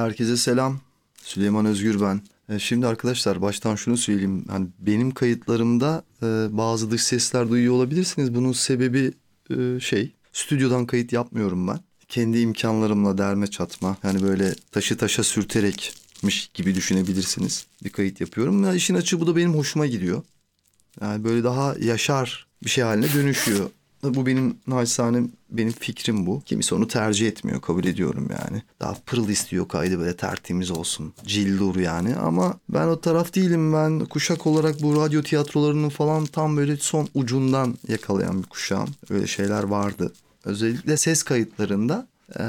Herkese 0.00 0.36
selam. 0.36 0.80
Süleyman 1.22 1.66
Özgür 1.66 2.00
ben. 2.00 2.20
E, 2.48 2.58
Şimdi 2.58 2.86
arkadaşlar 2.86 3.42
baştan 3.42 3.74
şunu 3.76 3.96
söyleyeyim. 3.96 4.44
Hani 4.48 4.68
benim 4.78 5.10
kayıtlarımda 5.10 6.04
e, 6.22 6.26
bazı 6.50 6.90
dış 6.90 7.02
sesler 7.02 7.50
duyuyor 7.50 7.74
olabilirsiniz. 7.74 8.34
Bunun 8.34 8.52
sebebi 8.52 9.12
e, 9.50 9.80
şey, 9.80 10.12
stüdyodan 10.32 10.86
kayıt 10.86 11.12
yapmıyorum 11.12 11.68
ben. 11.68 11.80
Kendi 12.08 12.38
imkanlarımla 12.38 13.18
derme 13.18 13.46
çatma. 13.46 13.96
Yani 14.02 14.22
böyle 14.22 14.54
taşı 14.72 14.96
taşa 14.96 15.22
sürterekmiş 15.22 16.50
gibi 16.54 16.74
düşünebilirsiniz. 16.74 17.66
Bir 17.84 17.90
kayıt 17.90 18.20
yapıyorum. 18.20 18.64
Ya 18.64 18.74
işin 18.74 18.94
açığı 18.94 19.20
bu 19.20 19.26
da 19.26 19.36
benim 19.36 19.54
hoşuma 19.54 19.86
gidiyor. 19.86 20.22
Yani 21.00 21.24
böyle 21.24 21.44
daha 21.44 21.74
yaşar 21.80 22.46
bir 22.64 22.70
şey 22.70 22.84
haline 22.84 23.12
dönüşüyor. 23.14 23.70
Bu 24.04 24.26
benim 24.26 24.56
naçizane 24.66 25.22
benim 25.50 25.72
fikrim 25.72 26.26
bu. 26.26 26.42
Kimisi 26.46 26.74
onu 26.74 26.88
tercih 26.88 27.28
etmiyor 27.28 27.60
kabul 27.60 27.84
ediyorum 27.84 28.28
yani. 28.30 28.62
Daha 28.80 28.94
pırıl 29.06 29.28
istiyor 29.28 29.68
kaydı 29.68 29.98
böyle 29.98 30.16
tertemiz 30.16 30.70
olsun. 30.70 31.12
Cildur 31.26 31.76
yani 31.76 32.16
ama 32.16 32.54
ben 32.68 32.86
o 32.86 33.00
taraf 33.00 33.34
değilim. 33.34 33.72
Ben 33.72 34.04
kuşak 34.04 34.46
olarak 34.46 34.82
bu 34.82 34.96
radyo 35.02 35.22
tiyatrolarının 35.22 35.88
falan 35.88 36.26
tam 36.26 36.56
böyle 36.56 36.76
son 36.76 37.08
ucundan 37.14 37.78
yakalayan 37.88 38.42
bir 38.42 38.48
kuşağım. 38.48 38.88
Öyle 39.10 39.26
şeyler 39.26 39.62
vardı. 39.62 40.12
Özellikle 40.44 40.96
ses 40.96 41.22
kayıtlarında 41.22 42.06
eee, 42.38 42.44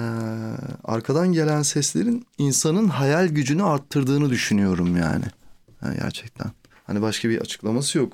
arkadan 0.83 1.33
gelen 1.33 1.61
seslerin 1.61 2.25
insanın 2.37 2.87
hayal 2.87 3.27
gücünü 3.27 3.63
arttırdığını 3.63 4.29
düşünüyorum 4.29 4.97
yani. 4.97 5.25
Ha, 5.79 5.93
gerçekten. 5.93 6.51
Hani 6.87 7.01
başka 7.01 7.29
bir 7.29 7.37
açıklaması 7.41 7.97
yok. 7.97 8.13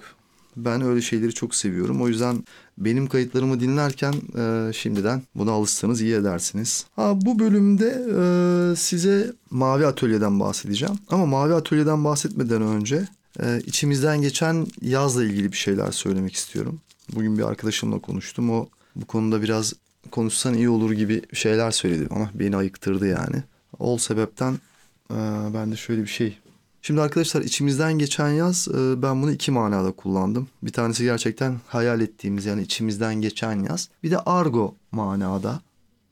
Ben 0.58 0.82
öyle 0.82 1.02
şeyleri 1.02 1.34
çok 1.34 1.56
seviyorum. 1.56 2.02
O 2.02 2.08
yüzden 2.08 2.44
benim 2.78 3.08
kayıtlarımı 3.08 3.60
dinlerken 3.60 4.14
e, 4.38 4.74
şimdiden 4.74 5.22
buna 5.36 5.52
alışsanız 5.52 6.02
iyi 6.02 6.16
edersiniz. 6.16 6.86
Ha, 6.96 7.14
bu 7.22 7.40
bölümde 7.40 7.88
e, 8.18 8.76
size 8.76 9.34
Mavi 9.50 9.86
Atölye'den 9.86 10.40
bahsedeceğim. 10.40 10.96
Ama 11.10 11.26
Mavi 11.26 11.54
Atölye'den 11.54 12.04
bahsetmeden 12.04 12.62
önce 12.62 13.08
e, 13.44 13.62
içimizden 13.66 14.22
geçen 14.22 14.68
yazla 14.82 15.24
ilgili 15.24 15.52
bir 15.52 15.58
şeyler 15.58 15.92
söylemek 15.92 16.34
istiyorum. 16.34 16.82
Bugün 17.16 17.38
bir 17.38 17.44
arkadaşımla 17.44 18.00
konuştum. 18.00 18.50
O 18.50 18.68
bu 18.96 19.06
konuda 19.06 19.42
biraz 19.42 19.74
konuşsan 20.12 20.54
iyi 20.54 20.70
olur 20.70 20.92
gibi 20.92 21.22
şeyler 21.34 21.72
söyledi 21.72 22.08
ama 22.12 22.30
beni 22.34 22.58
ayıktırdı 22.58 23.08
yani. 23.08 23.44
O 23.80 23.98
sebepten 23.98 24.54
e, 25.12 25.18
ben 25.54 25.72
de 25.72 25.76
şöyle 25.76 26.02
bir 26.02 26.08
şey 26.08 26.38
Şimdi 26.88 27.02
arkadaşlar 27.02 27.42
içimizden 27.42 27.94
geçen 27.94 28.30
yaz 28.30 28.68
e, 28.68 29.02
ben 29.02 29.22
bunu 29.22 29.32
iki 29.32 29.52
manada 29.52 29.92
kullandım. 29.92 30.48
Bir 30.64 30.72
tanesi 30.72 31.04
gerçekten 31.04 31.60
hayal 31.68 32.02
ettiğimiz 32.02 32.46
yani 32.46 32.62
içimizden 32.62 33.16
geçen 33.16 33.64
yaz. 33.64 33.90
Bir 34.04 34.12
de 34.12 34.20
argo 34.20 34.76
manada 34.92 35.62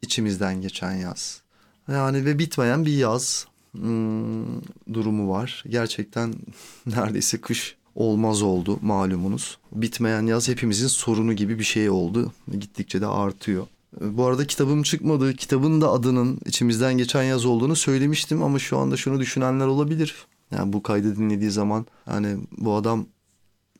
içimizden 0.02 0.62
geçen 0.62 0.92
yaz. 0.92 1.42
Yani 1.88 2.26
ve 2.26 2.40
bitmeyen 2.40 2.86
bir 2.86 2.98
yaz 2.98 3.48
hmm, 3.72 4.46
durumu 4.94 5.30
var. 5.30 5.64
Gerçekten 5.70 6.34
neredeyse 6.86 7.42
kış 7.42 7.76
olmaz 7.96 8.42
oldu 8.42 8.80
malumunuz. 8.82 9.58
Bitmeyen 9.72 10.26
yaz 10.26 10.50
hepimizin 10.50 10.88
sorunu 10.88 11.34
gibi 11.34 11.60
bir 11.60 11.64
şey 11.64 11.90
oldu. 11.90 12.32
Gittikçe 12.60 13.02
de 13.02 13.08
artıyor. 13.08 13.68
E, 14.02 14.18
Bu 14.18 14.26
arada 14.26 14.48
kitabım 14.48 14.84
çıkmadı. 14.84 15.34
Kitabın 15.34 15.82
da 15.82 15.92
adının 15.92 16.40
içimizden 16.46 16.98
geçen 16.98 17.24
yaz 17.24 17.46
olduğunu 17.46 17.76
söylemiştim 17.76 18.44
ama 18.44 18.60
şu 18.60 18.78
anda 18.78 18.98
şunu 18.98 19.20
düşünenler 19.20 19.66
olabilir. 19.66 20.16
Yani 20.52 20.74
bu 20.74 20.84
kaydı 20.84 21.16
dinlediği 21.16 21.52
zaman 21.52 21.86
hani 22.06 22.38
bu 22.58 22.76
adam 22.76 23.06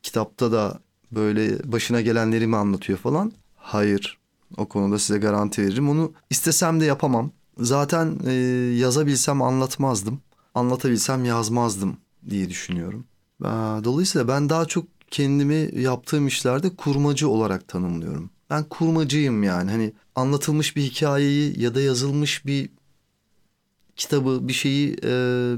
kitapta 0.02 0.52
da 0.52 0.80
böyle 1.12 1.72
başına 1.72 2.00
gelenleri 2.00 2.46
mi 2.46 2.56
anlatıyor 2.56 2.98
falan. 2.98 3.32
Hayır. 3.56 4.18
O 4.56 4.66
konuda 4.66 4.98
size 4.98 5.18
garanti 5.18 5.62
veririm. 5.62 5.88
Onu 5.88 6.12
istesem 6.30 6.80
de 6.80 6.84
yapamam. 6.84 7.30
Zaten 7.58 8.18
e, 8.26 8.32
yazabilsem 8.78 9.42
anlatmazdım. 9.42 10.20
Anlatabilsem 10.54 11.24
yazmazdım 11.24 11.96
diye 12.30 12.50
düşünüyorum. 12.50 13.04
Dolayısıyla 13.84 14.28
ben 14.28 14.48
daha 14.48 14.66
çok 14.66 14.86
kendimi 15.10 15.80
yaptığım 15.80 16.26
işlerde 16.26 16.76
kurmacı 16.76 17.28
olarak 17.28 17.68
tanımlıyorum. 17.68 18.30
Ben 18.50 18.64
kurmacıyım 18.64 19.42
yani. 19.42 19.70
Hani 19.70 19.92
anlatılmış 20.14 20.76
bir 20.76 20.82
hikayeyi 20.82 21.62
ya 21.62 21.74
da 21.74 21.80
yazılmış 21.80 22.46
bir 22.46 22.70
kitabı, 23.96 24.48
bir 24.48 24.52
şeyi 24.52 24.96
e, 25.04 25.54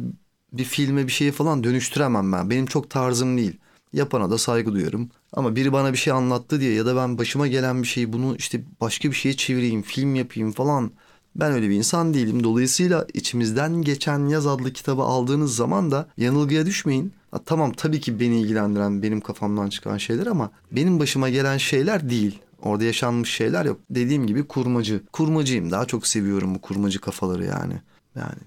bir 0.53 0.65
filme 0.65 1.07
bir 1.07 1.13
şeye 1.13 1.33
falan 1.33 1.65
dönüştüremem 1.65 2.33
ben. 2.33 2.51
Benim 2.51 2.67
çok 2.67 2.91
tarzım 2.91 3.37
değil. 3.37 3.57
Yapana 3.93 4.31
da 4.31 4.39
saygı 4.39 4.73
duyuyorum. 4.73 5.09
Ama 5.33 5.57
biri 5.57 5.73
bana 5.73 5.93
bir 5.93 5.99
şey 5.99 6.13
anlattı 6.13 6.61
diye 6.61 6.75
ya 6.75 6.87
da 6.87 6.97
ben 6.97 7.19
başıma 7.19 7.47
gelen 7.47 7.83
bir 7.83 7.89
şeyi 7.89 8.13
bunu 8.13 8.37
işte 8.37 8.61
başka 8.81 9.11
bir 9.11 9.15
şeye 9.15 9.37
çevireyim, 9.37 9.83
film 9.83 10.15
yapayım 10.15 10.53
falan. 10.53 10.91
Ben 11.37 11.53
öyle 11.53 11.69
bir 11.69 11.75
insan 11.75 12.15
değilim. 12.15 12.45
Dolayısıyla 12.45 13.07
içimizden 13.15 13.83
geçen 13.83 14.29
yaz 14.29 14.47
adlı 14.47 14.73
kitabı 14.73 15.03
aldığınız 15.03 15.57
zaman 15.57 15.91
da 15.91 16.09
yanılgıya 16.17 16.67
düşmeyin. 16.67 17.13
Ha, 17.31 17.41
tamam 17.47 17.73
tabii 17.73 18.01
ki 18.01 18.21
beni 18.21 18.41
ilgilendiren 18.41 19.03
benim 19.03 19.21
kafamdan 19.21 19.69
çıkan 19.69 19.99
şeyler 19.99 20.27
ama 20.27 20.51
benim 20.73 21.01
başıma 21.01 21.29
gelen 21.29 21.57
şeyler 21.57 22.11
değil. 22.11 22.39
Orada 22.63 22.85
yaşanmış 22.85 23.31
şeyler 23.31 23.65
yok. 23.65 23.81
Dediğim 23.91 24.27
gibi 24.27 24.47
kurmacı. 24.47 25.01
Kurmacıyım. 25.13 25.71
Daha 25.71 25.85
çok 25.85 26.07
seviyorum 26.07 26.55
bu 26.55 26.61
kurmacı 26.61 27.01
kafaları 27.01 27.45
yani. 27.45 27.75
Yani 28.17 28.39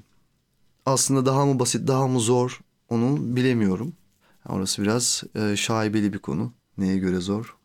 aslında 0.85 1.25
daha 1.25 1.45
mı 1.45 1.59
basit, 1.59 1.87
daha 1.87 2.07
mı 2.07 2.19
zor 2.19 2.61
onu 2.89 3.35
bilemiyorum. 3.35 3.93
Orası 4.49 4.81
biraz 4.81 5.23
e, 5.35 5.55
şaibeli 5.55 6.13
bir 6.13 6.19
konu. 6.19 6.53
Neye 6.77 6.97
göre 6.97 7.19
zor, 7.19 7.55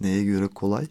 neye 0.00 0.24
göre 0.24 0.48
kolay. 0.48 0.86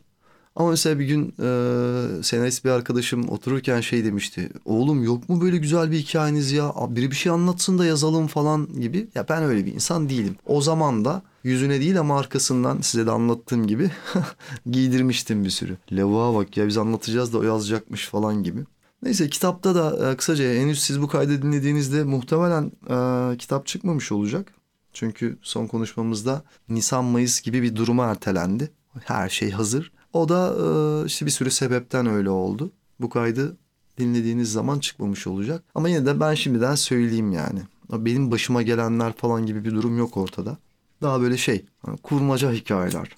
Ama 0.58 0.70
mesela 0.70 1.00
bir 1.00 1.06
gün 1.06 1.28
e, 1.28 2.24
senarist 2.24 2.66
bir 2.66 2.70
arkadaşım 2.70 3.30
otururken 3.30 3.82
şey 3.82 4.06
demişti. 4.06 4.50
Oğlum 4.66 5.04
yok 5.04 5.30
mu 5.30 5.42
böyle 5.42 5.58
güzel 5.58 5.92
bir 5.92 5.98
hikayeniz 5.98 6.52
ya? 6.52 6.74
Biri 6.90 7.12
bir 7.12 7.16
şey 7.16 7.32
anlatsın 7.32 7.80
da 7.80 7.86
yazalım 7.86 8.28
falan 8.28 8.82
gibi. 8.82 9.08
Ya 9.16 9.26
ben 9.30 9.44
öyle 9.44 9.66
bir 9.66 9.74
insan 9.74 10.10
değilim. 10.10 10.36
O 10.46 10.62
zaman 10.62 11.06
da 11.06 11.22
yüzüne 11.44 11.80
değil 11.80 12.00
ama 12.00 12.20
arkasından 12.20 12.82
size 12.82 13.06
de 13.06 13.12
anlattığım 13.12 13.68
gibi 13.68 13.92
giydirmiştim 14.66 15.44
bir 15.44 15.50
sürü. 15.50 15.78
Lavuğa 15.92 16.36
bak 16.36 16.58
ya 16.58 16.68
biz 16.68 16.78
anlatacağız 16.78 17.34
da 17.34 17.38
o 17.38 17.44
yazacakmış 17.44 18.08
falan 18.08 18.44
gibi. 18.44 18.64
Neyse 19.04 19.30
kitapta 19.30 19.76
da 19.76 20.12
e, 20.12 20.18
kısaca 20.18 20.54
henüz 20.54 20.80
siz 20.80 21.02
bu 21.02 21.08
kaydı 21.08 21.42
dinlediğinizde 21.42 22.04
muhtemelen 22.04 22.72
e, 22.90 23.38
kitap 23.38 23.66
çıkmamış 23.66 24.12
olacak. 24.12 24.54
Çünkü 24.94 25.38
son 25.42 25.68
konuşmamızda 25.68 26.44
Nisan-Mayıs 26.70 27.42
gibi 27.42 27.62
bir 27.62 27.76
duruma 27.76 28.06
ertelendi. 28.06 28.72
Her 29.06 29.30
şey 29.30 29.52
hazır. 29.52 29.92
O 30.14 30.30
da 30.30 30.56
e, 30.56 31.06
işte 31.06 31.26
bir 31.26 31.32
sürü 31.32 31.52
sebepten 31.52 32.06
öyle 32.08 32.30
oldu. 32.30 32.72
Bu 33.00 33.10
kaydı 33.10 33.58
dinlediğiniz 33.98 34.52
zaman 34.52 34.80
çıkmamış 34.80 35.28
olacak. 35.28 35.64
Ama 35.76 35.90
yine 35.90 36.06
de 36.06 36.20
ben 36.20 36.34
şimdiden 36.34 36.76
söyleyeyim 36.76 37.32
yani. 37.32 37.62
Benim 37.92 38.32
başıma 38.32 38.62
gelenler 38.62 39.14
falan 39.14 39.46
gibi 39.46 39.66
bir 39.66 39.72
durum 39.72 39.98
yok 39.98 40.18
ortada. 40.18 40.58
Daha 41.02 41.22
böyle 41.22 41.38
şey 41.38 41.66
hani 41.86 41.98
kurmaca 41.98 42.52
hikayeler. 42.52 43.16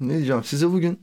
Ne 0.00 0.14
diyeceğim 0.14 0.44
size 0.44 0.72
bugün 0.72 1.00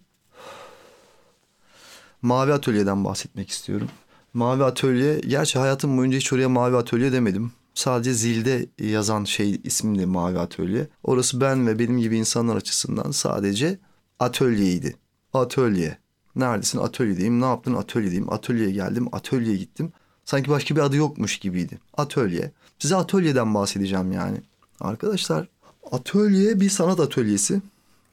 Mavi 2.22 2.53
Atölye'den 2.53 3.05
bahsetmek 3.05 3.50
istiyorum. 3.50 3.88
Mavi 4.33 4.63
Atölye, 4.63 5.19
gerçi 5.19 5.59
hayatım 5.59 5.97
boyunca 5.97 6.17
hiç 6.17 6.33
oraya 6.33 6.50
Mavi 6.50 6.78
Atölye 6.78 7.11
demedim. 7.11 7.51
Sadece 7.73 8.13
zilde 8.13 8.66
yazan 8.79 9.23
şey 9.23 9.61
isminde 9.63 10.05
Mavi 10.05 10.39
Atölye. 10.39 10.88
Orası 11.03 11.41
ben 11.41 11.67
ve 11.67 11.79
benim 11.79 11.97
gibi 11.97 12.17
insanlar 12.17 12.56
açısından 12.56 13.11
sadece 13.11 13.79
atölyeydi. 14.19 14.95
Atölye. 15.33 15.97
Neredesin? 16.35 16.79
Atölyedeyim. 16.79 17.41
Ne 17.41 17.45
yaptın? 17.45 17.73
Atölyedeyim. 17.73 18.33
Atölyeye 18.33 18.72
geldim. 18.72 19.07
Atölyeye 19.11 19.57
gittim. 19.57 19.91
Sanki 20.25 20.50
başka 20.50 20.75
bir 20.75 20.81
adı 20.81 20.95
yokmuş 20.95 21.38
gibiydi. 21.38 21.79
Atölye. 21.97 22.51
Size 22.79 22.95
atölyeden 22.95 23.53
bahsedeceğim 23.53 24.11
yani. 24.11 24.41
Arkadaşlar 24.79 25.47
atölye 25.91 26.59
bir 26.59 26.69
sanat 26.69 27.00
atölyesi. 27.00 27.61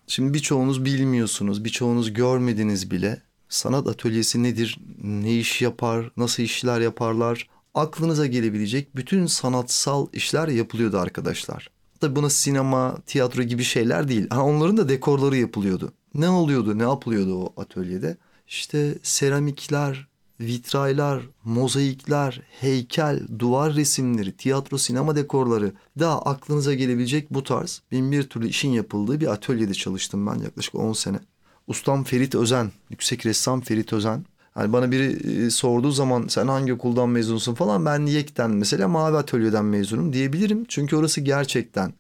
Şimdi 0.06 0.34
birçoğunuz 0.34 0.84
bilmiyorsunuz, 0.84 1.64
birçoğunuz 1.64 2.12
görmediniz 2.12 2.90
bile. 2.90 3.22
Sanat 3.48 3.86
atölyesi 3.86 4.42
nedir? 4.42 4.78
Ne 5.02 5.34
iş 5.34 5.62
yapar? 5.62 6.10
Nasıl 6.16 6.42
işler 6.42 6.80
yaparlar? 6.80 7.48
Aklınıza 7.74 8.26
gelebilecek 8.26 8.96
bütün 8.96 9.26
sanatsal 9.26 10.06
işler 10.12 10.48
yapılıyordu 10.48 10.98
arkadaşlar. 10.98 11.70
Tabi 12.00 12.16
buna 12.16 12.30
sinema, 12.30 12.96
tiyatro 13.06 13.42
gibi 13.42 13.62
şeyler 13.62 14.08
değil. 14.08 14.26
Ha, 14.30 14.44
onların 14.44 14.76
da 14.76 14.88
dekorları 14.88 15.36
yapılıyordu. 15.36 15.92
Ne 16.14 16.28
oluyordu, 16.28 16.78
ne 16.78 16.82
yapılıyordu 16.82 17.42
o 17.42 17.60
atölyede? 17.60 18.16
İşte 18.48 18.98
seramikler, 19.02 20.08
vitraylar, 20.40 21.22
mozaikler, 21.44 22.42
heykel, 22.60 23.20
duvar 23.38 23.74
resimleri, 23.74 24.36
tiyatro, 24.36 24.78
sinema 24.78 25.16
dekorları. 25.16 25.72
Daha 25.98 26.22
aklınıza 26.22 26.74
gelebilecek 26.74 27.30
bu 27.30 27.42
tarz 27.44 27.82
bin 27.90 28.12
bir 28.12 28.22
türlü 28.22 28.48
işin 28.48 28.70
yapıldığı 28.70 29.20
bir 29.20 29.26
atölyede 29.26 29.74
çalıştım 29.74 30.26
ben 30.26 30.34
yaklaşık 30.34 30.74
10 30.74 30.92
sene. 30.92 31.20
Ustam 31.66 32.04
Ferit 32.04 32.34
Özen, 32.34 32.72
yüksek 32.90 33.26
ressam 33.26 33.60
Ferit 33.60 33.92
Özen. 33.92 34.24
Hani 34.54 34.72
bana 34.72 34.90
biri 34.90 35.44
e, 35.46 35.50
sorduğu 35.50 35.90
zaman 35.90 36.26
sen 36.28 36.48
hangi 36.48 36.72
okuldan 36.74 37.08
mezunsun 37.08 37.54
falan 37.54 37.86
ben 37.86 38.06
Yek'ten 38.06 38.50
mesela 38.50 38.88
Mavi 38.88 39.16
Atölye'den 39.16 39.64
mezunum 39.64 40.12
diyebilirim. 40.12 40.64
Çünkü 40.68 40.96
orası 40.96 41.20
gerçekten 41.20 41.92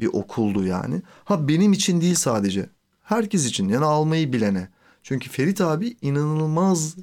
bir 0.00 0.06
okuldu 0.06 0.66
yani. 0.66 1.02
Ha 1.24 1.48
benim 1.48 1.72
için 1.72 2.00
değil 2.00 2.14
sadece. 2.14 2.68
Herkes 3.02 3.46
için 3.46 3.68
yani 3.68 3.84
almayı 3.84 4.32
bilene. 4.32 4.68
Çünkü 5.02 5.30
Ferit 5.30 5.60
abi 5.60 5.96
inanılmaz 6.02 6.96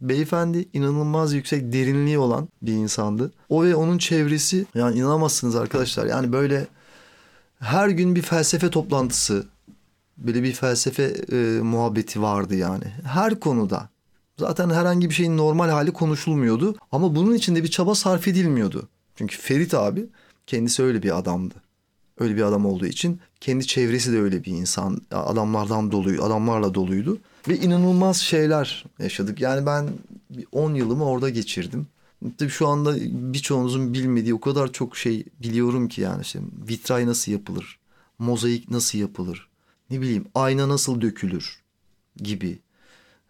Beyefendi 0.00 0.68
inanılmaz 0.72 1.32
yüksek 1.32 1.72
derinliği 1.72 2.18
olan 2.18 2.48
bir 2.62 2.72
insandı. 2.72 3.32
O 3.48 3.64
ve 3.64 3.74
onun 3.74 3.98
çevresi 3.98 4.66
yani 4.74 4.98
inanamazsınız 4.98 5.56
arkadaşlar. 5.56 6.06
Yani 6.06 6.32
böyle 6.32 6.66
her 7.60 7.88
gün 7.88 8.14
bir 8.14 8.22
felsefe 8.22 8.70
toplantısı, 8.70 9.46
böyle 10.18 10.42
bir 10.42 10.52
felsefe 10.52 11.02
e, 11.32 11.36
muhabbeti 11.62 12.22
vardı 12.22 12.54
yani. 12.54 12.84
Her 13.04 13.40
konuda. 13.40 13.88
Zaten 14.38 14.70
herhangi 14.70 15.10
bir 15.10 15.14
şeyin 15.14 15.36
normal 15.36 15.68
hali 15.68 15.92
konuşulmuyordu. 15.92 16.76
Ama 16.92 17.16
bunun 17.16 17.34
için 17.34 17.56
de 17.56 17.62
bir 17.62 17.68
çaba 17.68 17.94
sarf 17.94 18.28
edilmiyordu. 18.28 18.88
Çünkü 19.16 19.36
Ferit 19.38 19.74
abi 19.74 20.06
kendisi 20.46 20.82
öyle 20.82 21.02
bir 21.02 21.18
adamdı. 21.18 21.54
Öyle 22.18 22.36
bir 22.36 22.42
adam 22.42 22.66
olduğu 22.66 22.86
için 22.86 23.20
kendi 23.40 23.66
çevresi 23.66 24.12
de 24.12 24.20
öyle 24.20 24.44
bir 24.44 24.52
insan. 24.52 25.00
Adamlardan 25.10 25.92
doluydu, 25.92 26.22
adamlarla 26.22 26.74
doluydu. 26.74 27.18
Ve 27.48 27.58
inanılmaz 27.58 28.16
şeyler 28.16 28.84
yaşadık. 28.98 29.40
Yani 29.40 29.66
ben 29.66 29.88
10 30.52 30.74
yılımı 30.74 31.04
orada 31.04 31.30
geçirdim. 31.30 31.86
Tabii 32.38 32.50
şu 32.50 32.68
anda 32.68 32.94
birçoğunuzun 33.32 33.94
bilmediği 33.94 34.34
o 34.34 34.40
kadar 34.40 34.72
çok 34.72 34.96
şey 34.96 35.24
biliyorum 35.42 35.88
ki 35.88 36.00
yani 36.00 36.22
işte 36.22 36.40
vitray 36.68 37.06
nasıl 37.06 37.32
yapılır, 37.32 37.78
mozaik 38.18 38.70
nasıl 38.70 38.98
yapılır, 38.98 39.48
ne 39.90 40.00
bileyim 40.00 40.24
ayna 40.34 40.68
nasıl 40.68 41.00
dökülür 41.00 41.62
gibi. 42.16 42.58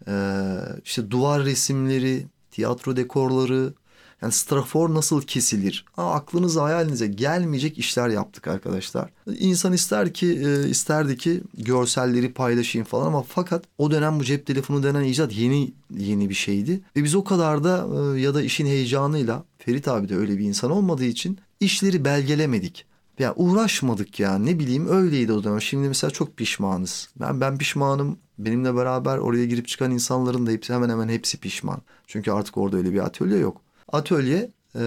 Ee, 0.09 0.57
işte 0.85 1.11
duvar 1.11 1.45
resimleri, 1.45 2.27
tiyatro 2.51 2.97
dekorları, 2.97 3.75
yani 4.23 4.33
strafor 4.33 4.95
nasıl 4.95 5.23
kesilir? 5.23 5.85
Aa, 5.97 6.15
aklınıza 6.15 6.63
hayalinize 6.63 7.07
gelmeyecek 7.07 7.79
işler 7.79 8.09
yaptık 8.09 8.49
arkadaşlar. 8.49 9.11
İnsan 9.39 9.73
ister 9.73 10.15
ki 10.15 10.27
e, 10.27 10.69
isterdi 10.69 11.17
ki 11.17 11.43
görselleri 11.55 12.33
paylaşayım 12.33 12.87
falan 12.87 13.07
ama 13.07 13.23
fakat 13.23 13.65
o 13.79 13.91
dönem 13.91 14.21
bu 14.21 14.25
cep 14.25 14.47
telefonu 14.47 14.83
denen 14.83 15.05
icat 15.05 15.37
yeni 15.37 15.73
yeni 15.99 16.29
bir 16.29 16.35
şeydi. 16.35 16.81
Ve 16.97 17.05
biz 17.05 17.15
o 17.15 17.25
kadar 17.25 17.65
da 17.65 17.87
e, 18.17 18.21
ya 18.21 18.35
da 18.35 18.43
işin 18.43 18.67
heyecanıyla 18.67 19.45
Ferit 19.59 19.89
abi 19.89 20.09
de 20.09 20.17
öyle 20.17 20.39
bir 20.39 20.45
insan 20.45 20.71
olmadığı 20.71 21.05
için 21.05 21.39
işleri 21.61 22.05
belgelemedik. 22.05 22.87
Ya 23.19 23.25
yani 23.27 23.35
uğraşmadık 23.37 24.21
ya 24.21 24.39
ne 24.39 24.59
bileyim 24.59 24.89
öyleydi 24.89 25.33
o 25.33 25.45
dönem. 25.45 25.61
Şimdi 25.61 25.89
mesela 25.89 26.11
çok 26.11 26.37
pişmanız. 26.37 27.09
Ben 27.21 27.41
ben 27.41 27.59
pişmanım. 27.59 28.19
Benimle 28.39 28.77
beraber 28.77 29.19
oraya 29.19 29.47
girip 29.47 29.69
çıkan 29.69 29.91
insanların 29.91 30.47
da 30.47 30.51
hepsi 30.51 30.75
hemen 30.75 30.89
hemen 30.89 31.09
hepsi 31.09 31.39
pişman. 31.39 31.83
Çünkü 32.07 32.31
artık 32.31 32.57
orada 32.59 32.77
öyle 32.77 32.93
bir 32.93 32.99
atölye 32.99 33.39
yok. 33.39 33.61
Atölye 33.93 34.51
e, 34.77 34.83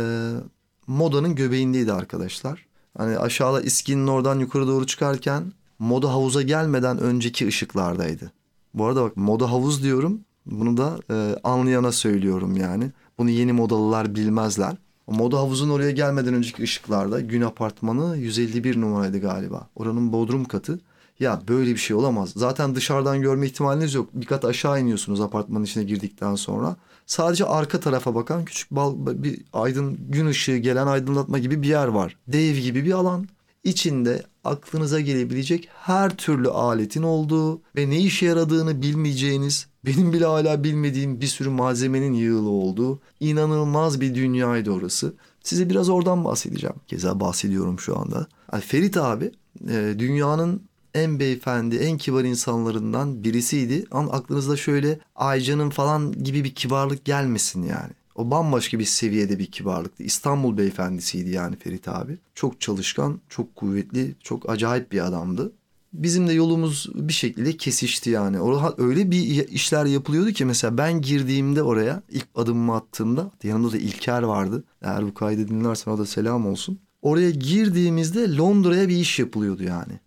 modanın 0.88 1.36
göbeğindeydi 1.36 1.94
arkadaşlar. 1.94 2.66
Hani 2.98 3.18
aşağıda 3.18 3.62
İSKİ'nin 3.62 4.08
oradan 4.08 4.40
yukarı 4.40 4.68
doğru 4.68 4.86
çıkarken 4.88 5.52
moda 5.80 6.12
havuza 6.14 6.42
gelmeden 6.42 6.98
önceki 6.98 7.48
ışıklardaydı. 7.48 8.32
Bu 8.74 8.86
arada 8.86 9.04
bak 9.04 9.18
moda 9.18 9.52
havuz 9.52 9.84
diyorum. 9.84 10.20
Bunu 10.46 10.78
da 10.78 11.00
e, 11.12 11.40
anlayana 11.44 11.92
söylüyorum 11.92 12.58
yani. 12.58 12.92
Bunu 13.18 13.30
yeni 13.30 13.54
modalılar 13.54 14.16
bilmezler. 14.16 14.76
O 15.08 15.14
moda 15.14 15.38
havuzun 15.38 15.70
oraya 15.70 15.92
gelmeden 15.92 16.34
önceki 16.34 16.64
ışıklarda 16.64 17.20
gün 17.20 17.42
apartmanı 17.42 18.18
151 18.18 18.82
numaraydı 18.82 19.20
galiba. 19.20 19.68
Oranın 19.76 20.14
bodrum 20.14 20.46
katı. 20.46 20.80
Ya 21.20 21.42
böyle 21.48 21.72
bir 21.72 21.78
şey 21.78 21.96
olamaz. 21.96 22.34
Zaten 22.36 22.76
dışarıdan 22.76 23.22
görme 23.22 23.46
ihtimaliniz 23.46 23.94
yok. 23.94 24.10
Bir 24.14 24.26
kat 24.26 24.46
aşağı 24.46 24.82
iniyorsunuz 24.82 25.22
apartmanın 25.22 25.64
içine 25.64 25.84
girdikten 25.84 26.36
sonra. 26.36 26.76
Sadece 27.06 27.46
arka 27.46 27.80
tarafa 27.80 28.16
bakan 28.16 28.46
küçük 28.46 28.72
bal, 28.72 28.96
bir 29.24 29.42
aydın 29.54 29.98
gün 30.10 30.28
ışığı 30.28 30.58
gelen 30.58 30.88
aydınlatma 30.88 31.40
gibi 31.40 31.62
bir 31.62 31.68
yer 31.68 31.88
var. 31.88 32.18
Dev 32.28 32.56
gibi 32.56 32.86
bir 32.86 32.92
alan. 32.92 33.28
İçinde 33.64 34.24
aklınıza 34.48 35.00
gelebilecek 35.00 35.70
her 35.74 36.18
türlü 36.18 36.50
aletin 36.50 37.04
olduğu 37.04 37.62
ve 37.76 37.90
ne 37.90 38.00
işe 38.00 38.26
yaradığını 38.26 38.82
bilmeyeceğiniz, 38.82 39.68
benim 39.86 40.14
bile 40.14 40.26
hala 40.26 40.64
bilmediğim 40.64 41.22
bir 41.22 41.28
sürü 41.28 41.50
malzemenin 41.50 42.14
yığılı 42.14 42.50
olduğu 42.50 43.00
inanılmaz 43.20 44.02
bir 44.02 44.16
dünyaydı 44.16 44.72
orası. 44.72 45.14
Size 45.44 45.70
biraz 45.70 45.90
oradan 45.90 46.26
bahsedeceğim. 46.26 46.76
Keza 46.88 47.20
bahsediyorum 47.20 47.80
şu 47.80 48.00
anda. 48.00 48.28
Yani 48.54 48.64
Ferit 48.64 48.98
abi 48.98 49.32
e, 49.70 49.96
dünyanın 50.00 50.62
en 50.94 51.20
beyefendi, 51.20 51.76
en 51.76 51.98
kibar 51.98 52.24
insanlarından 52.24 53.24
birisiydi. 53.24 53.86
Ama 53.92 54.12
aklınızda 54.12 54.58
şöyle 54.58 55.00
Aycan'ın 55.16 55.70
falan 55.70 56.24
gibi 56.24 56.44
bir 56.44 56.56
kibarlık 56.56 57.06
gelmesin 57.06 57.64
yani. 57.64 57.94
O 58.18 58.32
bambaşka 58.32 58.80
bir 58.80 58.86
seviyede 58.86 59.40
bir 59.40 59.46
kibarlıktı. 59.46 60.04
İstanbul 60.04 60.58
beyefendisiydi 60.58 61.30
yani 61.30 61.56
Ferit 61.56 61.88
abi. 61.88 62.18
Çok 62.36 62.62
çalışkan, 62.62 63.20
çok 63.30 63.56
kuvvetli, 63.56 64.16
çok 64.24 64.50
acayip 64.50 64.92
bir 64.92 65.06
adamdı. 65.06 65.52
Bizim 65.94 66.28
de 66.28 66.34
yolumuz 66.34 66.90
bir 66.96 67.14
şekilde 67.14 67.58
kesişti 67.58 68.10
yani. 68.10 68.40
Orada 68.40 68.76
öyle 68.78 69.12
bir 69.12 69.48
işler 69.48 69.86
yapılıyordu 69.86 70.32
ki 70.32 70.46
mesela 70.46 70.78
ben 70.78 71.02
girdiğimde 71.02 71.64
oraya 71.64 72.02
ilk 72.10 72.28
adımımı 72.36 72.76
attığımda 72.76 73.32
yanımda 73.44 73.72
da 73.72 73.78
İlker 73.78 74.24
vardı. 74.24 74.64
Eğer 74.82 75.06
bu 75.06 75.14
kaydı 75.14 75.48
dinlersen 75.48 75.92
o 75.92 75.98
da 75.98 76.06
selam 76.06 76.48
olsun. 76.48 76.80
Oraya 77.02 77.30
girdiğimizde 77.30 78.36
Londra'ya 78.36 78.90
bir 78.90 78.98
iş 78.98 79.20
yapılıyordu 79.20 79.64
yani. 79.64 80.00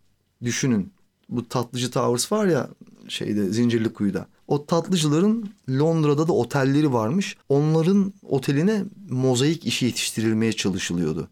Düşünün 0.43 0.93
bu 1.29 1.49
Tatlıcı 1.49 1.91
Towers 1.91 2.33
var 2.33 2.47
ya 2.47 2.69
şeyde 3.09 3.51
Zincirli 3.51 3.93
Kuyu'da. 3.93 4.27
O 4.51 4.67
tatlıcıların 4.67 5.51
Londra'da 5.71 6.29
da 6.29 6.33
otelleri 6.33 6.93
varmış. 6.93 7.37
Onların 7.49 8.13
oteline 8.23 8.85
mozaik 9.11 9.67
işi 9.67 9.87
yetiştirilmeye 9.87 10.53
çalışılıyordu. 10.53 11.29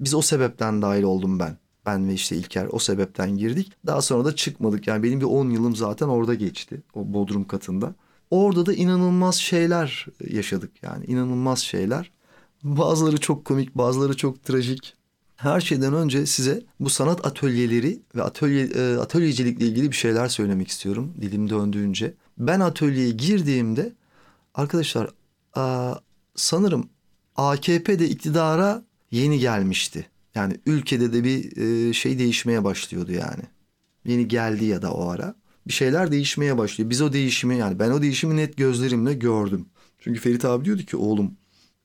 Biz 0.00 0.14
o 0.14 0.22
sebepten 0.22 0.82
dahil 0.82 1.02
oldum 1.02 1.38
ben. 1.38 1.58
Ben 1.86 2.08
ve 2.08 2.14
işte 2.14 2.36
İlker 2.36 2.68
o 2.70 2.78
sebepten 2.78 3.36
girdik. 3.36 3.72
Daha 3.86 4.02
sonra 4.02 4.24
da 4.24 4.36
çıkmadık. 4.36 4.86
Yani 4.86 5.02
benim 5.02 5.20
bir 5.20 5.24
10 5.24 5.50
yılım 5.50 5.76
zaten 5.76 6.08
orada 6.08 6.34
geçti. 6.34 6.82
O 6.94 7.12
Bodrum 7.12 7.46
katında. 7.46 7.94
Orada 8.30 8.66
da 8.66 8.72
inanılmaz 8.72 9.36
şeyler 9.36 10.06
yaşadık. 10.30 10.70
Yani 10.82 11.04
inanılmaz 11.04 11.58
şeyler. 11.58 12.10
Bazıları 12.62 13.20
çok 13.20 13.44
komik, 13.44 13.74
bazıları 13.74 14.16
çok 14.16 14.44
trajik. 14.44 14.94
Her 15.36 15.60
şeyden 15.60 15.94
önce 15.94 16.26
size 16.26 16.62
bu 16.80 16.90
sanat 16.90 17.26
atölyeleri 17.26 18.02
ve 18.14 18.22
atölye 18.22 18.64
e, 18.64 18.96
atölyecilikle 18.96 19.66
ilgili 19.66 19.90
bir 19.90 19.96
şeyler 19.96 20.28
söylemek 20.28 20.68
istiyorum 20.68 21.14
dilim 21.20 21.50
döndüğünce. 21.50 22.14
Ben 22.38 22.60
atölyeye 22.60 23.10
girdiğimde 23.10 23.92
arkadaşlar 24.54 25.10
a, 25.54 25.94
sanırım 26.36 26.88
AKP 27.36 27.98
de 27.98 28.08
iktidara 28.08 28.84
yeni 29.10 29.38
gelmişti. 29.38 30.06
Yani 30.34 30.60
ülkede 30.66 31.12
de 31.12 31.24
bir 31.24 31.56
e, 31.56 31.92
şey 31.92 32.18
değişmeye 32.18 32.64
başlıyordu 32.64 33.12
yani. 33.12 33.42
Yeni 34.04 34.28
geldi 34.28 34.64
ya 34.64 34.82
da 34.82 34.92
o 34.92 35.08
ara. 35.08 35.34
Bir 35.66 35.72
şeyler 35.72 36.12
değişmeye 36.12 36.58
başlıyor. 36.58 36.90
Biz 36.90 37.02
o 37.02 37.12
değişimi 37.12 37.56
yani 37.56 37.78
ben 37.78 37.90
o 37.90 38.02
değişimi 38.02 38.36
net 38.36 38.56
gözlerimle 38.56 39.14
gördüm. 39.14 39.66
Çünkü 39.98 40.20
Ferit 40.20 40.44
abi 40.44 40.64
diyordu 40.64 40.82
ki 40.82 40.96
oğlum 40.96 41.34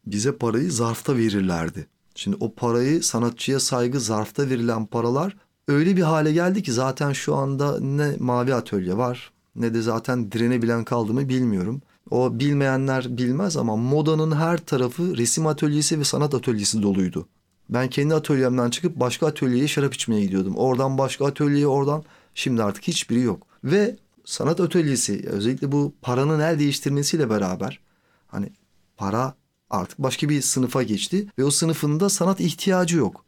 bize 0.05 0.31
parayı 0.31 0.71
zarfta 0.71 1.17
verirlerdi. 1.17 1.87
Şimdi 2.15 2.37
o 2.39 2.53
parayı 2.55 3.03
sanatçıya 3.03 3.59
saygı 3.59 3.99
zarfta 3.99 4.49
verilen 4.49 4.85
paralar 4.85 5.37
öyle 5.67 5.97
bir 5.97 6.01
hale 6.01 6.33
geldi 6.33 6.63
ki 6.63 6.71
zaten 6.71 7.13
şu 7.13 7.35
anda 7.35 7.79
ne 7.79 8.15
mavi 8.19 8.53
atölye 8.53 8.97
var 8.97 9.31
ne 9.55 9.73
de 9.73 9.81
zaten 9.81 10.31
direnebilen 10.31 10.83
kaldı 10.83 11.13
mı 11.13 11.29
bilmiyorum. 11.29 11.81
O 12.11 12.39
bilmeyenler 12.39 13.17
bilmez 13.17 13.57
ama 13.57 13.75
modanın 13.75 14.31
her 14.31 14.57
tarafı 14.57 15.17
resim 15.17 15.47
atölyesi 15.47 15.99
ve 15.99 16.03
sanat 16.03 16.33
atölyesi 16.33 16.81
doluydu. 16.81 17.27
Ben 17.69 17.89
kendi 17.89 18.15
atölyemden 18.15 18.69
çıkıp 18.69 18.95
başka 18.95 19.27
atölyeye 19.27 19.67
şarap 19.67 19.93
içmeye 19.93 20.21
gidiyordum. 20.21 20.55
Oradan 20.55 20.97
başka 20.97 21.25
atölyeye 21.25 21.67
oradan 21.67 22.03
şimdi 22.35 22.63
artık 22.63 22.83
hiçbiri 22.83 23.19
yok. 23.19 23.47
Ve 23.63 23.95
sanat 24.25 24.59
atölyesi 24.59 25.23
özellikle 25.27 25.71
bu 25.71 25.93
paranın 26.01 26.39
el 26.39 26.59
değiştirmesiyle 26.59 27.29
beraber 27.29 27.79
hani 28.27 28.49
para 28.97 29.33
artık 29.69 29.99
başka 29.99 30.29
bir 30.29 30.41
sınıfa 30.41 30.83
geçti 30.83 31.27
ve 31.39 31.43
o 31.43 31.51
sınıfında 31.51 32.09
sanat 32.09 32.39
ihtiyacı 32.39 32.97
yok. 32.97 33.25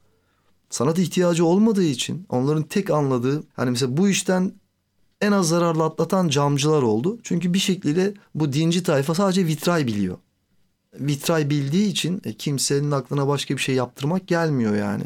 Sanat 0.70 1.00
ihtiyacı 1.00 1.46
olmadığı 1.46 1.84
için 1.84 2.26
onların 2.30 2.64
tek 2.64 2.90
anladığı 2.90 3.44
hani 3.54 3.72
mesela 3.72 3.98
bu 3.98 4.10
işten 4.10 4.54
en 5.22 5.32
az 5.32 5.48
zararlı 5.48 5.84
atlatan 5.84 6.28
camcılar 6.30 6.82
oldu. 6.82 7.20
Çünkü 7.24 7.54
bir 7.54 7.60
şekilde 7.60 8.14
bu 8.36 8.54
dinci 8.54 8.84
tayfa 8.84 9.16
sadece 9.16 9.48
vitray 9.48 9.88
biliyor. 9.88 10.18
Vitray 11.00 11.50
bildiği 11.50 11.88
için 11.88 12.22
e, 12.26 12.34
kimsenin 12.34 12.92
aklına 12.92 13.28
başka 13.28 13.54
bir 13.54 13.62
şey 13.62 13.76
yaptırmak 13.76 14.28
gelmiyor 14.28 14.76
yani. 14.76 15.04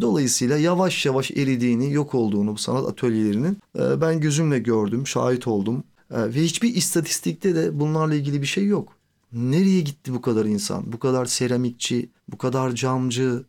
Dolayısıyla 0.00 0.58
yavaş 0.58 1.06
yavaş 1.06 1.30
eridiğini, 1.30 1.92
yok 1.92 2.14
olduğunu 2.14 2.52
bu 2.54 2.58
sanat 2.58 2.88
atölyelerinin 2.88 3.58
e, 3.78 4.00
ben 4.00 4.20
gözümle 4.20 4.58
gördüm, 4.58 5.06
şahit 5.06 5.46
oldum. 5.46 5.84
E, 6.10 6.34
ve 6.34 6.42
hiçbir 6.42 6.74
istatistikte 6.74 7.54
de 7.54 7.80
bunlarla 7.80 8.14
ilgili 8.14 8.42
bir 8.42 8.46
şey 8.46 8.66
yok. 8.66 8.96
Nereye 9.32 9.80
gitti 9.80 10.14
bu 10.14 10.22
kadar 10.22 10.44
insan? 10.44 10.92
Bu 10.92 10.98
kadar 10.98 11.26
seramikçi, 11.26 12.10
bu 12.28 12.38
kadar 12.38 12.72
camcı 12.72 13.44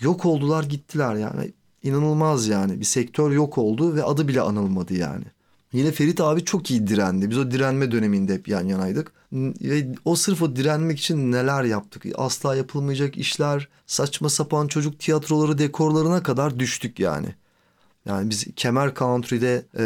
yok 0.00 0.26
oldular 0.26 0.64
gittiler 0.64 1.14
yani. 1.14 1.52
İnanılmaz 1.82 2.48
yani. 2.48 2.80
Bir 2.80 2.84
sektör 2.84 3.30
yok 3.30 3.58
oldu 3.58 3.94
ve 3.94 4.04
adı 4.04 4.28
bile 4.28 4.40
anılmadı 4.40 4.94
yani. 4.94 5.24
Yine 5.72 5.92
Ferit 5.92 6.20
abi 6.20 6.44
çok 6.44 6.70
iyi 6.70 6.86
direndi. 6.86 7.30
Biz 7.30 7.38
o 7.38 7.50
direnme 7.50 7.92
döneminde 7.92 8.34
hep 8.34 8.48
yan 8.48 8.66
yanaydık. 8.66 9.12
Ve 9.32 9.94
o 10.04 10.16
sırf 10.16 10.42
o 10.42 10.56
direnmek 10.56 10.98
için 10.98 11.32
neler 11.32 11.64
yaptık. 11.64 12.02
Asla 12.14 12.56
yapılmayacak 12.56 13.16
işler, 13.16 13.68
saçma 13.86 14.28
sapan 14.28 14.68
çocuk 14.68 14.98
tiyatroları, 14.98 15.58
dekorlarına 15.58 16.22
kadar 16.22 16.58
düştük 16.58 17.00
yani. 17.00 17.34
Yani 18.06 18.30
biz 18.30 18.46
Kemer 18.56 18.94
Country'de 18.94 19.66
e, 19.78 19.84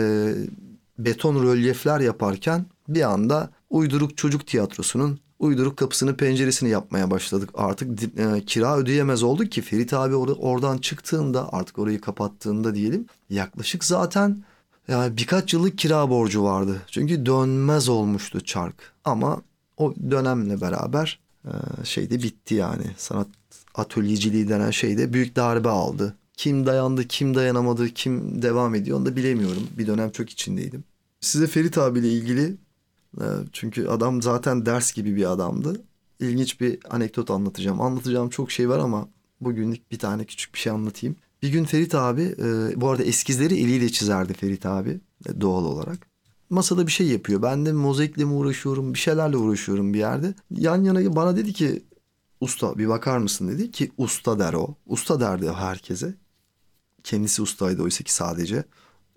beton 0.99 1.43
rölyefler 1.43 2.01
yaparken 2.01 2.67
bir 2.89 3.03
anda 3.03 3.51
uyduruk 3.71 4.17
çocuk 4.17 4.47
tiyatrosunun 4.47 5.19
uyduruk 5.39 5.77
kapısını 5.77 6.17
penceresini 6.17 6.69
yapmaya 6.69 7.11
başladık. 7.11 7.51
Artık 7.55 8.03
e, 8.03 8.45
kira 8.47 8.77
ödeyemez 8.77 9.23
olduk 9.23 9.53
ki 9.53 9.63
Ferit 9.63 9.93
abi 9.93 10.15
or- 10.15 10.39
oradan 10.39 10.79
çıktığında 10.79 11.53
artık 11.53 11.79
orayı 11.79 12.01
kapattığında 12.01 12.75
diyelim 12.75 13.07
yaklaşık 13.31 13.85
zaten 13.85 14.45
yani 14.89 15.17
birkaç 15.17 15.55
yıllık 15.55 15.79
kira 15.79 16.11
borcu 16.11 16.43
vardı. 16.43 16.83
Çünkü 16.87 17.27
dönmez 17.27 17.89
olmuştu 17.89 18.41
çark. 18.45 18.93
Ama 19.05 19.43
o 19.77 19.95
dönemle 20.11 20.61
beraber 20.61 21.21
e, 21.45 21.51
şey 21.85 22.11
de 22.11 22.23
bitti 22.23 22.55
yani. 22.55 22.85
Sanat 22.97 23.29
atölyeciliği 23.75 24.49
denen 24.49 24.71
şey 24.71 24.99
de 24.99 25.13
büyük 25.13 25.37
darbe 25.37 25.69
aldı. 25.69 26.17
Kim 26.37 26.67
dayandı, 26.67 27.09
kim 27.09 27.35
dayanamadı, 27.35 27.89
kim 27.89 28.43
devam 28.43 28.75
ediyor 28.75 28.99
onu 28.99 29.07
da 29.07 29.17
bilemiyorum. 29.17 29.69
Bir 29.79 29.87
dönem 29.87 30.11
çok 30.11 30.31
içindeydim. 30.31 30.85
Size 31.21 31.47
Ferit 31.47 31.79
abiyle 31.79 32.13
ilgili 32.13 32.57
e, 33.21 33.27
çünkü 33.53 33.87
adam 33.87 34.23
zaten 34.23 34.67
ders 34.67 34.93
gibi 34.93 35.17
bir 35.17 35.31
adamdı. 35.33 35.81
İlginç 36.21 36.61
bir 36.61 36.79
anekdot 36.91 37.31
anlatacağım. 37.31 37.81
Anlatacağım 37.81 38.31
çok 38.31 38.51
şey 38.51 38.69
var 38.69 38.79
ama 38.79 39.09
bugünlük 39.41 39.93
bir 39.93 39.99
tane 39.99 40.25
küçük 40.25 40.55
bir 40.55 40.59
şey 40.59 40.73
anlatayım. 40.73 41.17
Bir 41.47 41.53
gün 41.53 41.65
Ferit 41.65 41.95
abi, 41.95 42.23
e, 42.23 42.81
bu 42.81 42.89
arada 42.89 43.03
eskizleri 43.03 43.61
eliyle 43.61 43.89
çizerdi 43.89 44.35
Ferit 44.35 44.67
abi 44.67 45.01
e, 45.27 45.41
doğal 45.41 45.65
olarak. 45.65 46.07
Masada 46.51 46.87
bir 46.87 46.93
şey 46.93 47.07
yapıyor. 47.07 47.43
Ben 47.43 47.67
de 47.67 47.73
mozaikle 47.73 48.25
mi 48.25 48.33
uğraşıyorum, 48.33 48.95
bir 48.95 48.99
şeylerle 48.99 49.37
uğraşıyorum 49.37 49.95
bir 49.95 49.99
yerde. 49.99 50.35
Yan 50.51 50.85
yana 50.85 51.17
bana 51.17 51.37
dedi 51.37 51.53
ki 51.53 51.83
usta 52.41 52.79
bir 52.79 52.89
bakar 52.89 53.19
mısın 53.19 53.49
dedi 53.49 53.71
ki 53.71 53.91
usta 53.99 54.39
der 54.39 54.53
o. 54.53 54.75
Usta 54.87 55.21
derdi 55.21 55.51
herkese. 55.51 56.15
Kendisi 57.05 57.43
ustaydı 57.43 57.83
oysa 57.83 58.05
ki 58.05 58.15
sadece. 58.15 58.65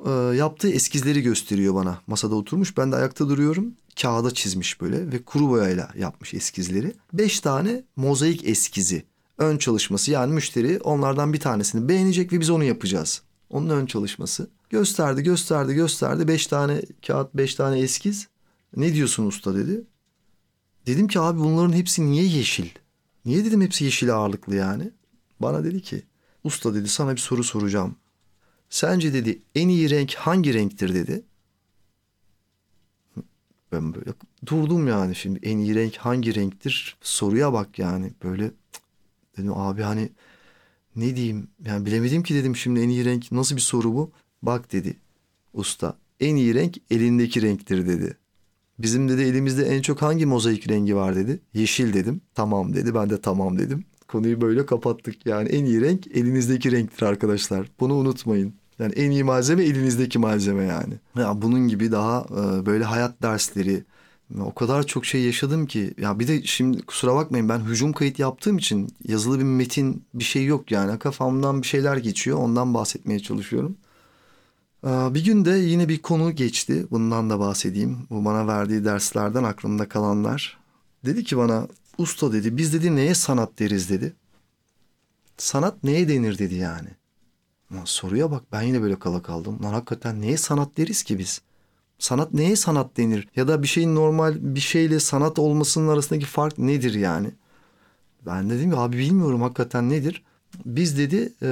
Ee, 0.05 0.09
yaptığı 0.11 0.69
eskizleri 0.69 1.21
gösteriyor 1.21 1.75
bana. 1.75 2.01
Masada 2.07 2.35
oturmuş 2.35 2.77
ben 2.77 2.91
de 2.91 2.95
ayakta 2.95 3.29
duruyorum. 3.29 3.73
Kağıda 4.01 4.33
çizmiş 4.33 4.81
böyle 4.81 5.11
ve 5.11 5.23
kuru 5.23 5.49
boyayla 5.49 5.89
yapmış 5.97 6.33
eskizleri. 6.33 6.93
Beş 7.13 7.39
tane 7.39 7.83
mozaik 7.95 8.47
eskizi. 8.47 9.03
Ön 9.39 9.57
çalışması 9.57 10.11
yani 10.11 10.33
müşteri 10.33 10.79
onlardan 10.79 11.33
bir 11.33 11.39
tanesini 11.39 11.89
beğenecek 11.89 12.33
ve 12.33 12.39
biz 12.39 12.49
onu 12.49 12.63
yapacağız. 12.63 13.21
Onun 13.49 13.69
ön 13.69 13.85
çalışması. 13.85 14.49
Gösterdi 14.69 15.23
gösterdi 15.23 15.73
gösterdi. 15.73 16.27
Beş 16.27 16.47
tane 16.47 16.81
kağıt 17.07 17.33
beş 17.33 17.55
tane 17.55 17.79
eskiz. 17.79 18.27
Ne 18.75 18.93
diyorsun 18.93 19.25
usta 19.25 19.55
dedi. 19.55 19.83
Dedim 20.87 21.07
ki 21.07 21.19
abi 21.19 21.39
bunların 21.39 21.73
hepsi 21.73 22.11
niye 22.11 22.23
yeşil? 22.23 22.69
Niye 23.25 23.45
dedim 23.45 23.61
hepsi 23.61 23.85
yeşil 23.85 24.15
ağırlıklı 24.15 24.55
yani? 24.55 24.91
Bana 25.39 25.63
dedi 25.63 25.81
ki 25.81 26.03
usta 26.43 26.73
dedi 26.73 26.87
sana 26.87 27.11
bir 27.11 27.17
soru 27.17 27.43
soracağım. 27.43 27.95
Sence 28.69 29.13
dedi 29.13 29.41
en 29.55 29.67
iyi 29.67 29.89
renk 29.89 30.15
hangi 30.15 30.53
renktir 30.53 30.93
dedi. 30.93 31.23
Ben 33.71 33.93
böyle 33.93 34.13
durdum 34.45 34.87
yani 34.87 35.15
şimdi 35.15 35.39
en 35.43 35.57
iyi 35.57 35.75
renk 35.75 35.97
hangi 35.97 36.35
renktir 36.35 36.97
soruya 37.01 37.53
bak 37.53 37.79
yani 37.79 38.13
böyle. 38.23 38.51
Dedim 39.39 39.53
abi 39.57 39.81
hani 39.81 40.09
ne 40.95 41.15
diyeyim 41.15 41.47
yani 41.65 41.85
bilemedim 41.85 42.23
ki 42.23 42.35
dedim 42.35 42.55
şimdi 42.55 42.79
en 42.79 42.89
iyi 42.89 43.05
renk 43.05 43.31
nasıl 43.31 43.55
bir 43.55 43.61
soru 43.61 43.95
bu 43.95 44.11
bak 44.41 44.71
dedi 44.71 44.97
usta 45.53 45.97
en 46.19 46.35
iyi 46.35 46.55
renk 46.55 46.77
elindeki 46.91 47.41
renktir 47.41 47.87
dedi. 47.87 48.17
Bizim 48.79 49.09
dedi 49.09 49.21
elimizde 49.21 49.65
en 49.65 49.81
çok 49.81 50.01
hangi 50.01 50.25
mozaik 50.25 50.69
rengi 50.69 50.95
var 50.95 51.15
dedi. 51.15 51.39
Yeşil 51.53 51.93
dedim. 51.93 52.21
Tamam 52.35 52.73
dedi. 52.73 52.95
Ben 52.95 53.09
de 53.09 53.21
tamam 53.21 53.59
dedim. 53.59 53.85
Konuyu 54.07 54.41
böyle 54.41 54.65
kapattık. 54.65 55.25
Yani 55.25 55.49
en 55.49 55.65
iyi 55.65 55.81
renk 55.81 56.07
elinizdeki 56.07 56.71
renktir 56.71 57.05
arkadaşlar. 57.05 57.67
Bunu 57.79 57.93
unutmayın. 57.93 58.53
Yani 58.79 58.93
en 58.93 59.11
iyi 59.11 59.23
malzeme 59.23 59.63
elinizdeki 59.63 60.19
malzeme 60.19 60.63
yani. 60.63 60.93
Ya 61.17 61.41
bunun 61.41 61.67
gibi 61.67 61.91
daha 61.91 62.25
böyle 62.65 62.83
hayat 62.83 63.21
dersleri 63.21 63.83
o 64.41 64.53
kadar 64.53 64.83
çok 64.87 65.05
şey 65.05 65.21
yaşadım 65.21 65.65
ki 65.65 65.93
ya 65.97 66.19
bir 66.19 66.27
de 66.27 66.43
şimdi 66.43 66.81
kusura 66.81 67.15
bakmayın 67.15 67.49
ben 67.49 67.59
hücum 67.59 67.93
kayıt 67.93 68.19
yaptığım 68.19 68.57
için 68.57 68.93
yazılı 69.07 69.39
bir 69.39 69.43
metin 69.43 70.03
bir 70.13 70.23
şey 70.23 70.45
yok 70.45 70.71
yani 70.71 70.99
kafamdan 70.99 71.61
bir 71.61 71.67
şeyler 71.67 71.97
geçiyor 71.97 72.37
ondan 72.37 72.73
bahsetmeye 72.73 73.19
çalışıyorum. 73.19 73.77
Aa, 74.83 75.13
Bir 75.13 75.25
gün 75.25 75.45
de 75.45 75.49
yine 75.51 75.89
bir 75.89 76.01
konu 76.01 76.31
geçti. 76.35 76.87
Bundan 76.91 77.29
da 77.29 77.39
bahsedeyim. 77.39 77.97
Bu 78.09 78.25
bana 78.25 78.47
verdiği 78.47 78.85
derslerden 78.85 79.43
aklımda 79.43 79.89
kalanlar. 79.89 80.57
Dedi 81.05 81.23
ki 81.23 81.37
bana 81.37 81.67
usta 81.97 82.31
dedi 82.33 82.57
biz 82.57 82.73
dedi 82.73 82.95
neye 82.95 83.15
sanat 83.15 83.59
deriz 83.59 83.89
dedi. 83.89 84.13
Sanat 85.37 85.83
neye 85.83 86.09
denir 86.09 86.37
dedi 86.37 86.55
yani. 86.55 86.89
Lan 87.73 87.85
soruya 87.85 88.31
bak 88.31 88.43
ben 88.51 88.61
yine 88.61 88.81
böyle 88.81 88.99
kala 88.99 89.21
kaldım. 89.21 89.63
Lan 89.63 89.73
hakikaten 89.73 90.21
neye 90.21 90.37
sanat 90.37 90.77
deriz 90.77 91.03
ki 91.03 91.19
biz? 91.19 91.41
Sanat 91.99 92.33
neye 92.33 92.55
sanat 92.55 92.97
denir? 92.97 93.27
Ya 93.35 93.47
da 93.47 93.63
bir 93.63 93.67
şeyin 93.67 93.95
normal 93.95 94.35
bir 94.39 94.59
şeyle 94.59 94.99
sanat 94.99 95.39
olmasının 95.39 95.87
arasındaki 95.87 96.25
fark 96.25 96.57
nedir 96.57 96.93
yani? 96.93 97.31
Ben 98.25 98.49
dedim 98.49 98.71
ki 98.71 98.77
abi 98.77 98.97
bilmiyorum 98.97 99.41
hakikaten 99.41 99.89
nedir? 99.89 100.23
Biz 100.65 100.97
dedi 100.97 101.33
e, 101.43 101.49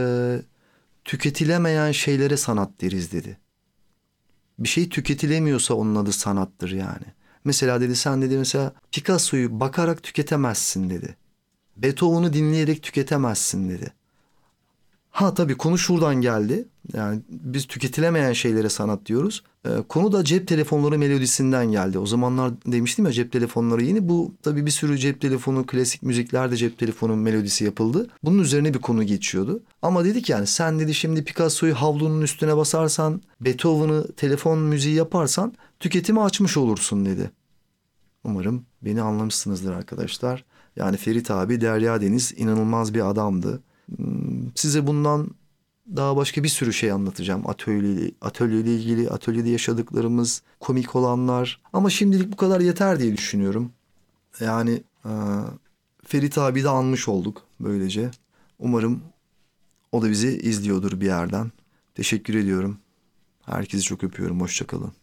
tüketilemeyen 1.06 1.92
şeylere 1.92 2.38
sanat 2.38 2.82
deriz 2.82 3.12
dedi. 3.12 3.38
Bir 4.60 4.68
şey 4.68 4.90
tüketilemiyorsa 4.90 5.74
onun 5.74 5.96
adı 5.96 6.12
sanattır 6.12 6.72
yani. 6.72 7.06
Mesela 7.44 7.82
dedi 7.82 7.96
sen 7.96 8.22
dedi 8.22 8.38
mesela 8.38 8.74
Picasso'yu 8.92 9.60
bakarak 9.60 10.04
tüketemezsin 10.04 10.90
dedi. 10.90 11.16
Beethoven'u 11.78 12.34
dinleyerek 12.34 12.84
tüketemezsin 12.84 13.70
dedi. 13.70 13.94
Ha 15.18 15.34
tabii 15.34 15.58
konu 15.58 15.78
şuradan 15.78 16.16
geldi. 16.16 16.68
Yani 16.94 17.22
biz 17.30 17.66
tüketilemeyen 17.66 18.34
şeylere 18.34 18.70
sanat 18.70 19.06
diyoruz. 19.06 19.44
Ee, 19.66 19.70
konu 19.90 20.12
da 20.12 20.24
cep 20.24 20.48
telefonları 20.48 20.98
melodisinden 21.00 21.72
geldi. 21.72 22.00
O 22.00 22.06
zamanlar 22.06 22.52
demiştim 22.66 23.06
ya 23.06 23.12
cep 23.12 23.32
telefonları 23.32 23.84
yeni. 23.84 24.10
Bu 24.10 24.34
tabii 24.44 24.66
bir 24.66 24.72
sürü 24.72 24.98
cep 24.98 25.22
telefonu, 25.22 25.66
klasik 25.66 26.04
müziklerde 26.04 26.58
cep 26.58 26.80
telefonu 26.80 27.16
melodisi 27.16 27.66
yapıldı. 27.66 28.08
Bunun 28.24 28.40
üzerine 28.40 28.74
bir 28.74 28.80
konu 28.80 29.04
geçiyordu. 29.04 29.64
Ama 29.82 30.06
dedik 30.06 30.30
yani 30.30 30.48
sen 30.48 30.80
dedi 30.80 30.94
şimdi 30.94 31.24
Picasso'yu 31.24 31.76
havlunun 31.76 32.22
üstüne 32.22 32.58
basarsan, 32.58 33.22
Beethoven'ı 33.42 34.08
telefon 34.08 34.60
müziği 34.60 34.96
yaparsan 34.96 35.54
tüketimi 35.80 36.22
açmış 36.22 36.58
olursun 36.58 37.06
dedi. 37.06 37.32
Umarım 38.24 38.66
beni 38.82 39.02
anlamışsınızdır 39.02 39.74
arkadaşlar. 39.74 40.46
Yani 40.76 40.98
Ferit 40.98 41.32
abi 41.32 41.62
Derya 41.62 42.02
Deniz 42.02 42.34
inanılmaz 42.38 42.94
bir 42.94 43.10
adamdı. 43.10 43.62
Size 44.58 44.88
bundan 44.88 45.30
daha 45.96 46.16
başka 46.16 46.44
bir 46.44 46.50
sürü 46.50 46.74
şey 46.74 46.92
anlatacağım. 46.92 47.50
Atölye, 47.50 48.12
atölyeyle 48.22 48.76
ilgili, 48.76 49.10
atölyede 49.10 49.50
yaşadıklarımız, 49.50 50.42
komik 50.60 50.96
olanlar. 50.96 51.62
Ama 51.74 51.90
şimdilik 51.90 52.32
bu 52.32 52.36
kadar 52.36 52.62
yeter 52.62 53.00
diye 53.00 53.18
düşünüyorum. 53.18 53.72
Yani 54.40 54.84
e, 55.06 55.12
Ferit 56.06 56.38
abi 56.38 56.64
de 56.64 56.70
anmış 56.70 57.08
olduk 57.08 57.44
böylece. 57.60 58.12
Umarım 58.60 59.02
o 59.92 60.02
da 60.02 60.10
bizi 60.10 60.38
izliyordur 60.38 61.02
bir 61.02 61.06
yerden. 61.06 61.52
Teşekkür 61.96 62.36
ediyorum. 62.36 62.78
Herkesi 63.46 63.84
çok 63.84 64.04
öpüyorum. 64.04 64.42
Hoşçakalın. 64.42 64.94